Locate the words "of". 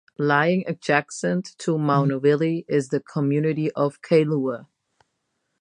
3.73-4.01